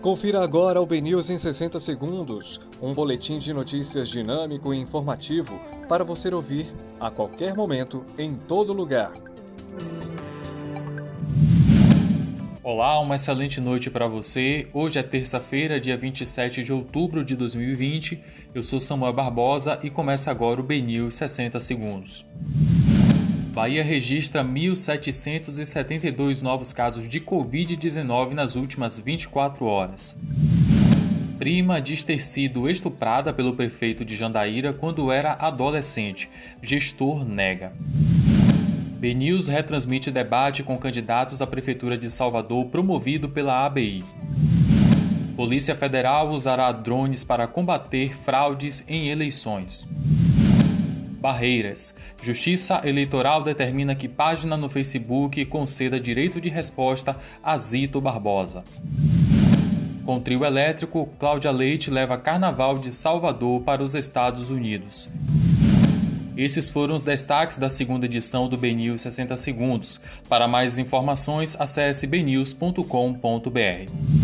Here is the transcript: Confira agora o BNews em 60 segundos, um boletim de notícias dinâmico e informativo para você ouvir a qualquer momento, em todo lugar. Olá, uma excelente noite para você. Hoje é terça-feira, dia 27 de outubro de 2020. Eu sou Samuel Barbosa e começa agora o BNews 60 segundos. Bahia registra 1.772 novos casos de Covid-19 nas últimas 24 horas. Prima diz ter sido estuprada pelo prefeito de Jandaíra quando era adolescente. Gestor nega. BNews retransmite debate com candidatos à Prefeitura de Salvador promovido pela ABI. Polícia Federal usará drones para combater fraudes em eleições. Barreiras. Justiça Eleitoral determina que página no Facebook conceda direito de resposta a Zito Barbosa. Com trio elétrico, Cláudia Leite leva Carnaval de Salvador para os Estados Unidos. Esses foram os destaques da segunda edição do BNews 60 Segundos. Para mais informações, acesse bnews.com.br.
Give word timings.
Confira 0.00 0.44
agora 0.44 0.80
o 0.80 0.86
BNews 0.86 1.28
em 1.28 1.38
60 1.38 1.80
segundos, 1.80 2.60
um 2.80 2.92
boletim 2.92 3.36
de 3.40 3.52
notícias 3.52 4.08
dinâmico 4.08 4.72
e 4.72 4.78
informativo 4.78 5.58
para 5.88 6.04
você 6.04 6.32
ouvir 6.32 6.66
a 7.00 7.10
qualquer 7.10 7.56
momento, 7.56 8.04
em 8.16 8.32
todo 8.32 8.72
lugar. 8.72 9.12
Olá, 12.62 13.00
uma 13.00 13.16
excelente 13.16 13.60
noite 13.60 13.90
para 13.90 14.06
você. 14.06 14.68
Hoje 14.72 15.00
é 15.00 15.02
terça-feira, 15.02 15.80
dia 15.80 15.96
27 15.96 16.62
de 16.62 16.72
outubro 16.72 17.24
de 17.24 17.34
2020. 17.34 18.22
Eu 18.54 18.62
sou 18.62 18.78
Samuel 18.78 19.12
Barbosa 19.12 19.80
e 19.82 19.90
começa 19.90 20.30
agora 20.30 20.60
o 20.60 20.62
BNews 20.62 21.14
60 21.14 21.58
segundos. 21.58 22.24
Bahia 23.58 23.82
registra 23.82 24.44
1.772 24.44 26.42
novos 26.42 26.72
casos 26.72 27.08
de 27.08 27.20
Covid-19 27.20 28.30
nas 28.30 28.54
últimas 28.54 29.00
24 29.00 29.64
horas. 29.66 30.22
Prima 31.38 31.80
diz 31.80 32.04
ter 32.04 32.22
sido 32.22 32.70
estuprada 32.70 33.32
pelo 33.32 33.56
prefeito 33.56 34.04
de 34.04 34.14
Jandaíra 34.14 34.72
quando 34.72 35.10
era 35.10 35.32
adolescente. 35.32 36.30
Gestor 36.62 37.24
nega. 37.24 37.72
BNews 39.00 39.48
retransmite 39.48 40.12
debate 40.12 40.62
com 40.62 40.78
candidatos 40.78 41.42
à 41.42 41.46
Prefeitura 41.46 41.98
de 41.98 42.08
Salvador 42.08 42.66
promovido 42.66 43.28
pela 43.28 43.66
ABI. 43.66 44.04
Polícia 45.34 45.74
Federal 45.74 46.30
usará 46.30 46.70
drones 46.70 47.24
para 47.24 47.48
combater 47.48 48.14
fraudes 48.14 48.88
em 48.88 49.08
eleições. 49.08 49.88
Barreiras. 51.20 51.98
Justiça 52.22 52.82
Eleitoral 52.84 53.42
determina 53.42 53.94
que 53.94 54.08
página 54.08 54.56
no 54.56 54.70
Facebook 54.70 55.44
conceda 55.46 55.98
direito 55.98 56.40
de 56.40 56.48
resposta 56.48 57.16
a 57.42 57.56
Zito 57.56 58.00
Barbosa. 58.00 58.64
Com 60.04 60.20
trio 60.20 60.44
elétrico, 60.44 61.08
Cláudia 61.18 61.50
Leite 61.50 61.90
leva 61.90 62.16
Carnaval 62.16 62.78
de 62.78 62.90
Salvador 62.90 63.62
para 63.62 63.82
os 63.82 63.94
Estados 63.94 64.48
Unidos. 64.48 65.10
Esses 66.34 66.70
foram 66.70 66.94
os 66.94 67.04
destaques 67.04 67.58
da 67.58 67.68
segunda 67.68 68.06
edição 68.06 68.48
do 68.48 68.56
BNews 68.56 69.02
60 69.02 69.36
Segundos. 69.36 70.00
Para 70.28 70.46
mais 70.46 70.78
informações, 70.78 71.60
acesse 71.60 72.06
bnews.com.br. 72.06 74.17